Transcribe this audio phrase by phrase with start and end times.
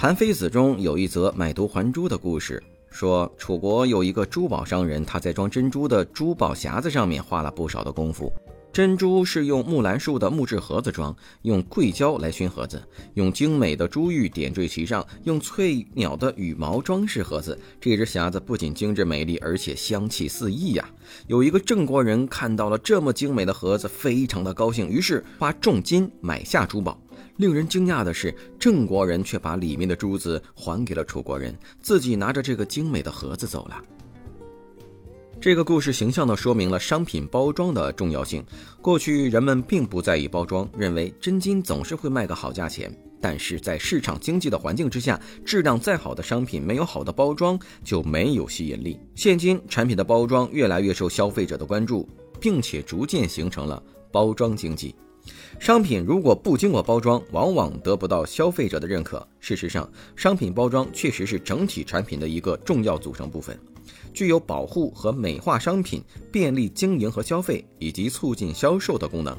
[0.00, 8.32] 韩非子》中有一则买椟还珠的故事，说楚国有一个珠宝商人，他在装珍珠的珠宝匣子上面花了不少的功夫。
[8.72, 12.80] 珍珠是用木兰树的木质盒子装，用硅胶来熏盒子，
[13.14, 17.58] 用精美的珠玉点缀其上，用翠鸟的羽毛装饰盒子。
[17.80, 20.88] 这只匣子不仅精致美丽，而且香气四溢呀！
[21.26, 26.96] 有一个郑国人看到了这么精美的盒子，非常的高兴，于是花重金买下珠宝。
[27.38, 33.80] 令人惊讶的是，郑国人却把里面的珠子还给了楚国人，自己拿着这个精美的盒子走了。
[35.40, 38.44] 这个故事形象地说明了商品包装的重要性。
[38.82, 42.92] 过去人们并不在意包装，认为真金总是会卖个好价钱。
[43.20, 48.98] 但是在市场经济的环境之下，质量再好的商品没有好的包装就没有吸引力。
[49.14, 52.08] 现今产品的包装越来越受消费者的关注，
[52.40, 54.92] 并且逐渐形成了包装经济。
[55.58, 59.26] 商品如果不经过包装，往往得不到消费者的认可。
[59.40, 63.58] 事实上，商品包装确实是整体产品的一个重要组成部分，
[64.12, 69.36] 具有保护和美化商品、便利经营和消费以及促进销售的功能。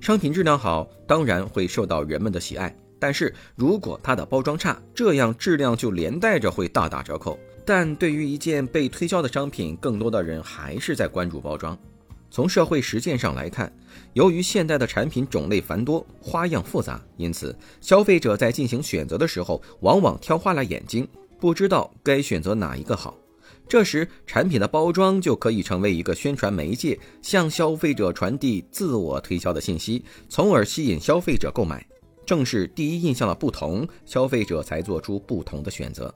[0.00, 2.74] 商品质量好，当然会受到人们的喜爱。
[3.00, 7.38] 但是如果它的包装差，这样质量就连带着会大打折扣。
[7.64, 11.78] 但对于一件被推销的商品，更多的人还是在关注包装。
[12.30, 13.72] 从社会实践上来看，
[14.12, 21.08] 由于现代的产品种类繁多、花样复杂，因此消费者在进行选择的时候，往往挑花了眼睛，
[21.40, 23.16] 不知道该选择哪一个好。
[23.66, 31.86] 这时，产品的包装就可以成为一个宣传媒介，向消费者传递自我推销的信息，从而吸引消费者购买。
[32.24, 36.14] 正是第一印象的不同，消费者才做出不同的选择。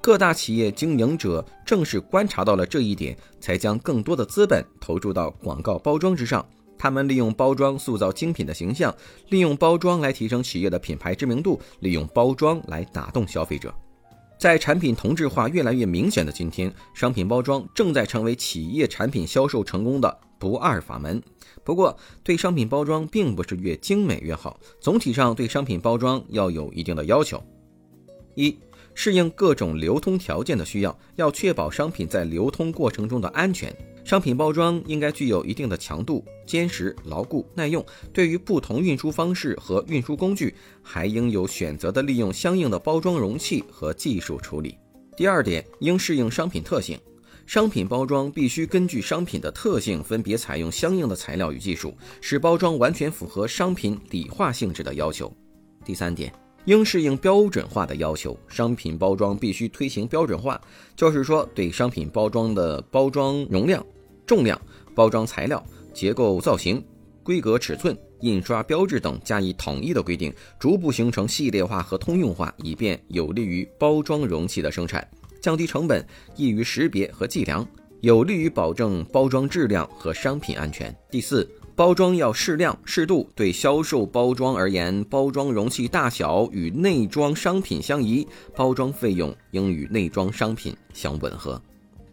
[0.00, 6.44] 各大企业经营者正是观察到了这一点，才将更多的资本投注到广告包装之上。
[6.78, 8.94] 他们利用包装塑造精品的形象，
[9.28, 13.74] 利用包装来提升企业的品牌知名度，利用包装来打动消费者。
[14.38, 21.22] 在产品同质化越来越明显的今天，商品包装正在成为企业产品销售成功的不二法门。
[21.62, 27.42] 不过，对商品包装并不是越精美越好，总体上对商品包装要有一定的要求。
[28.34, 28.58] 一
[28.94, 33.74] 适应各种流通条件的需要，要确保商品在流通过程中的安全。
[34.04, 37.84] 商品包装应该具有一定的强度，坚实、牢固、耐用。
[38.12, 44.76] 对于不同运输方式和运输工具，还应有选择的利用相应的包装容器和技术处理。
[45.16, 46.98] 第二点，应适应商品特性。
[47.46, 55.32] 商品包装必须根据商品的特性，分别采用相应的材料与技术，使包装完全符合商品理化性质的要求。
[55.84, 56.32] 第三点。
[56.66, 60.60] 应适应标准化的要求，商品包装必须推行标准化，
[60.94, 63.84] 就是说对商品包装的包装容量、
[64.26, 64.60] 重量、
[64.94, 66.82] 包装材料、结构造型、
[67.22, 75.06] 规格尺寸、印刷标志等加以统一的规定，逐步形成系列化和通用化，以便有利于包装容器的生产，
[75.40, 76.06] 降低成本，
[76.36, 77.66] 易于识别和计量，
[78.00, 80.94] 有利于保证包装质量和商品安全。
[81.10, 81.50] 第四。
[81.80, 83.26] 包装要适量适度。
[83.34, 91.58] 对销售包装而言，包装容器大小与内装商品相宜，包装费用应与内装商品相吻合。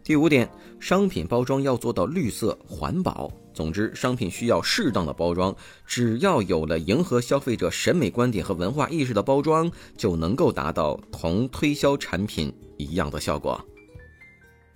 [0.02, 0.48] 第五点，
[0.80, 3.30] 商品包装要做到绿色环保。
[3.52, 5.54] 总之，商品需要适当的包装，
[5.84, 13.62] 只要有了迎合消费者审美观点和文化意识的包装，就能够达到同推销产品一样的效果。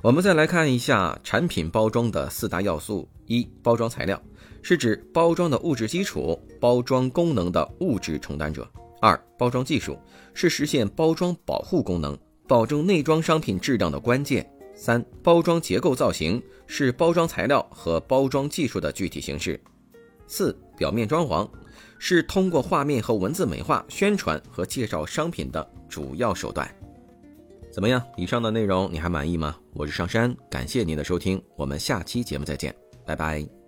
[0.02, 4.20] 我们再来看一下产品包装的四大要素：一、包装材料。
[4.62, 8.66] 是指包装的物质基础，包装功能的物质承担者。
[9.00, 9.98] 二、包装技术
[10.32, 14.48] 是实现包装保护功能，保证内装商品质量的关键。
[14.74, 19.60] 三、包装结构造型是包装材料和包装技术的具体形式。
[20.26, 21.48] 四、表面装潢
[21.98, 26.68] 是通过画面和文字美化、宣传和介绍商品的主要手段。
[27.70, 28.02] 怎么样？
[28.16, 29.56] 以上的内容你还满意吗？
[29.74, 33.61] 我是上山，感谢您的收听，我们下期节目再见，拜拜。